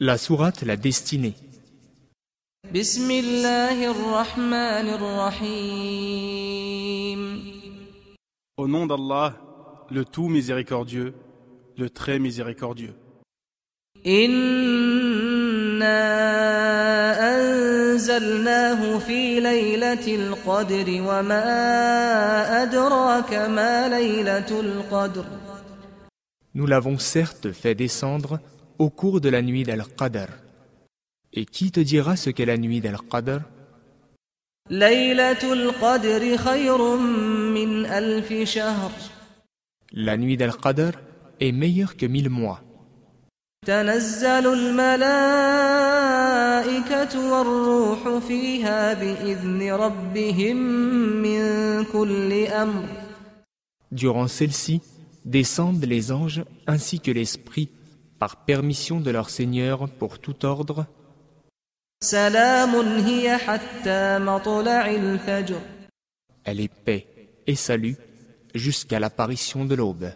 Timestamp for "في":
18.98-19.40